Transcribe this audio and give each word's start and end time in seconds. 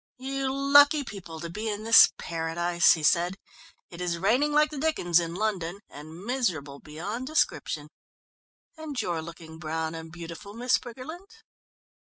"You 0.17 0.51
lucky 0.51 1.03
people 1.03 1.39
to 1.41 1.47
be 1.51 1.69
in 1.69 1.83
this 1.83 2.09
paradise!" 2.17 2.93
he 2.93 3.03
said. 3.03 3.35
"It 3.91 4.01
is 4.01 4.17
raining 4.17 4.51
like 4.51 4.71
the 4.71 4.79
dickens 4.79 5.19
in 5.19 5.35
London, 5.35 5.81
and 5.91 6.25
miserable 6.25 6.79
beyond 6.79 7.27
description. 7.27 7.87
And 8.75 8.99
you're 8.99 9.21
looking 9.21 9.59
brown 9.59 9.93
and 9.93 10.11
beautiful, 10.11 10.55
Miss 10.55 10.75
Briggerland." 10.79 11.43